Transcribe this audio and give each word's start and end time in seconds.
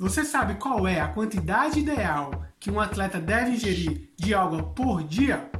Você 0.00 0.24
sabe 0.24 0.54
qual 0.54 0.88
é 0.88 0.98
a 0.98 1.08
quantidade 1.08 1.78
ideal 1.78 2.46
que 2.58 2.70
um 2.70 2.80
atleta 2.80 3.20
deve 3.20 3.50
ingerir 3.50 4.08
de 4.16 4.32
água 4.32 4.62
por 4.62 5.02
dia? 5.04 5.50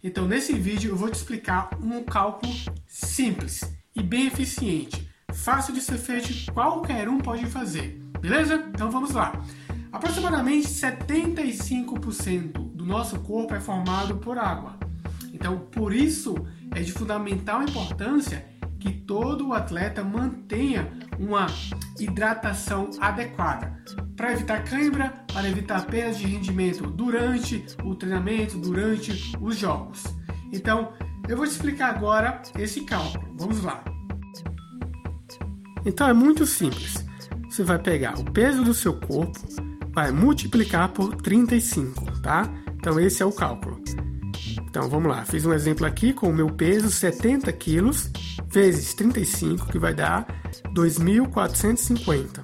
Então, 0.00 0.28
nesse 0.28 0.52
vídeo 0.52 0.92
eu 0.92 0.96
vou 0.96 1.10
te 1.10 1.14
explicar 1.14 1.70
um 1.82 2.04
cálculo 2.04 2.54
simples 2.86 3.62
e 3.96 4.00
bem 4.00 4.28
eficiente, 4.28 5.10
fácil 5.32 5.74
de 5.74 5.80
ser 5.80 5.98
feito, 5.98 6.52
qualquer 6.52 7.08
um 7.08 7.18
pode 7.18 7.46
fazer. 7.46 8.00
Beleza? 8.20 8.54
Então 8.72 8.88
vamos 8.88 9.10
lá. 9.10 9.32
Aproximadamente 9.90 10.68
75% 10.68 12.52
do 12.76 12.86
nosso 12.86 13.18
corpo 13.18 13.56
é 13.56 13.60
formado 13.60 14.18
por 14.18 14.38
água. 14.38 14.78
Então, 15.34 15.58
por 15.58 15.92
isso 15.92 16.36
é 16.76 16.80
de 16.80 16.92
fundamental 16.92 17.60
importância 17.60 18.56
que 18.78 18.92
todo 18.92 19.52
atleta 19.52 20.02
mantenha 20.04 20.90
uma 21.18 21.46
hidratação 21.98 22.90
adequada 23.00 23.82
para 24.16 24.32
evitar 24.32 24.64
cãibra, 24.64 25.24
para 25.32 25.48
evitar 25.48 25.84
perdas 25.86 26.18
de 26.18 26.26
rendimento 26.26 26.88
durante 26.90 27.64
o 27.84 27.94
treinamento, 27.94 28.58
durante 28.58 29.36
os 29.40 29.56
jogos. 29.56 30.04
Então, 30.52 30.92
eu 31.28 31.36
vou 31.36 31.46
te 31.46 31.52
explicar 31.52 31.94
agora 31.94 32.40
esse 32.58 32.82
cálculo. 32.82 33.34
Vamos 33.36 33.62
lá. 33.62 33.84
Então 35.84 36.08
é 36.08 36.12
muito 36.12 36.46
simples. 36.46 37.04
Você 37.48 37.62
vai 37.62 37.78
pegar 37.78 38.18
o 38.18 38.24
peso 38.30 38.62
do 38.62 38.74
seu 38.74 38.98
corpo, 38.98 39.38
vai 39.92 40.10
multiplicar 40.10 40.90
por 40.90 41.16
35, 41.16 42.20
tá? 42.20 42.48
Então 42.76 42.98
esse 43.00 43.22
é 43.22 43.26
o 43.26 43.32
cálculo. 43.32 43.82
Então 44.68 44.88
vamos 44.88 45.08
lá, 45.10 45.24
fiz 45.24 45.46
um 45.46 45.52
exemplo 45.52 45.86
aqui 45.86 46.12
com 46.12 46.28
o 46.28 46.32
meu 46.32 46.50
peso 46.50 46.90
70 46.90 47.50
quilos 47.54 48.10
vezes 48.46 48.94
35, 48.94 49.66
que 49.66 49.78
vai 49.78 49.94
dar 49.94 50.26
2.450, 50.74 52.40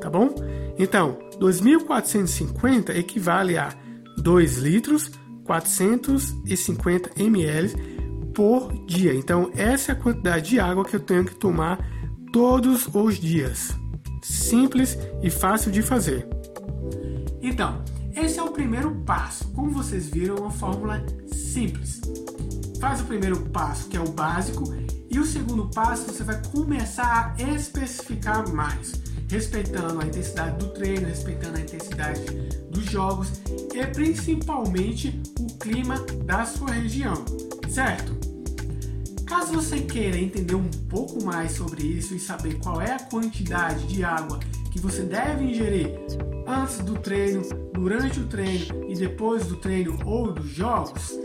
tá 0.00 0.08
bom? 0.08 0.34
Então, 0.78 1.18
2.450 1.40 2.94
equivale 2.96 3.56
a 3.56 3.74
2 4.18 4.58
litros 4.58 5.10
450 5.44 7.10
ml 7.20 7.74
por 8.34 8.72
dia. 8.86 9.14
Então, 9.14 9.50
essa 9.56 9.92
é 9.92 9.94
a 9.94 9.98
quantidade 9.98 10.50
de 10.50 10.60
água 10.60 10.84
que 10.84 10.96
eu 10.96 11.00
tenho 11.00 11.24
que 11.24 11.34
tomar 11.34 11.78
todos 12.32 12.88
os 12.92 13.18
dias. 13.18 13.74
Simples 14.22 14.98
e 15.22 15.30
fácil 15.30 15.70
de 15.70 15.82
fazer. 15.82 16.28
Então, 17.40 17.82
esse 18.16 18.38
é 18.38 18.42
o 18.42 18.50
primeiro 18.50 18.90
passo. 19.06 19.46
Como 19.48 19.70
vocês 19.70 20.08
viram, 20.08 20.36
uma 20.36 20.50
fórmula 20.50 21.04
simples. 21.30 22.00
Faz 22.80 23.00
o 23.00 23.04
primeiro 23.04 23.40
passo, 23.50 23.88
que 23.88 23.96
é 23.96 24.00
o 24.00 24.08
básico, 24.08 24.64
e 25.10 25.18
o 25.18 25.24
segundo 25.24 25.68
passo 25.68 26.12
você 26.12 26.24
vai 26.24 26.40
começar 26.50 27.34
a 27.38 27.42
especificar 27.42 28.48
mais, 28.52 29.00
respeitando 29.28 30.00
a 30.00 30.06
intensidade 30.06 30.58
do 30.58 30.72
treino, 30.72 31.06
respeitando 31.06 31.58
a 31.58 31.60
intensidade 31.60 32.20
dos 32.70 32.84
jogos 32.86 33.40
e 33.74 33.86
principalmente 33.86 35.20
o 35.38 35.46
clima 35.58 35.98
da 36.24 36.44
sua 36.44 36.72
região, 36.72 37.24
certo? 37.68 38.16
Caso 39.26 39.54
você 39.54 39.80
queira 39.80 40.18
entender 40.18 40.54
um 40.54 40.70
pouco 40.88 41.22
mais 41.24 41.52
sobre 41.52 41.82
isso 41.82 42.14
e 42.14 42.18
saber 42.18 42.58
qual 42.58 42.80
é 42.80 42.92
a 42.92 42.98
quantidade 42.98 43.86
de 43.86 44.04
água 44.04 44.38
que 44.70 44.78
você 44.78 45.02
deve 45.02 45.44
ingerir 45.44 45.90
antes 46.66 46.78
do 46.78 46.98
treino, 46.98 47.42
durante 47.72 48.18
o 48.18 48.26
treino 48.26 48.90
e 48.90 48.96
depois 48.96 49.46
do 49.46 49.54
treino 49.54 49.96
ou 50.04 50.32
dos 50.32 50.48
jogos, 50.48 51.16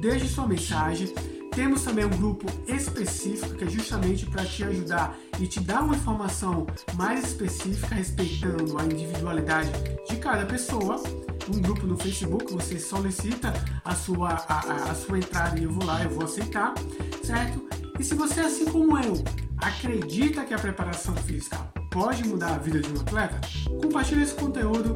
deixe 0.00 0.26
sua 0.26 0.46
mensagem 0.46 1.12
temos 1.54 1.82
também 1.82 2.04
um 2.04 2.10
grupo 2.10 2.46
específico 2.66 3.54
que 3.54 3.64
é 3.64 3.68
justamente 3.68 4.26
para 4.26 4.44
te 4.44 4.62
ajudar 4.62 5.18
e 5.40 5.46
te 5.46 5.58
dar 5.60 5.82
uma 5.82 5.96
informação 5.96 6.66
mais 6.94 7.24
específica 7.24 7.94
respeitando 7.94 8.78
a 8.78 8.84
individualidade 8.84 9.70
de 10.06 10.16
cada 10.16 10.44
pessoa. 10.44 11.02
Um 11.48 11.58
grupo 11.62 11.86
no 11.86 11.96
Facebook, 11.96 12.52
você 12.52 12.78
solicita 12.78 13.54
a 13.82 13.94
sua, 13.94 14.34
a, 14.48 14.90
a 14.90 14.94
sua 14.94 15.16
entrada 15.16 15.58
e 15.58 15.64
eu 15.64 15.72
vou 15.72 15.86
lá, 15.86 16.02
eu 16.02 16.10
vou 16.10 16.24
aceitar, 16.24 16.74
certo? 17.22 17.66
E 17.98 18.04
se 18.04 18.14
você, 18.14 18.40
assim 18.40 18.66
como 18.66 18.98
eu, 18.98 19.24
acredita 19.56 20.44
que 20.44 20.52
a 20.52 20.58
preparação 20.58 21.16
física 21.16 21.56
pode 21.96 22.28
mudar 22.28 22.56
a 22.56 22.58
vida 22.58 22.78
de 22.78 22.92
um 22.92 23.00
atleta, 23.00 23.40
compartilhe 23.82 24.22
esse 24.22 24.34
conteúdo 24.34 24.94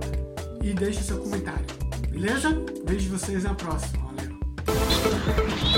e 0.63 0.75
deixe 0.75 1.03
seu 1.03 1.17
comentário. 1.17 1.65
Beleza? 2.11 2.51
Vejo 2.85 3.17
vocês 3.17 3.43
na 3.43 3.55
próxima. 3.55 4.05
Valeu! 4.05 5.70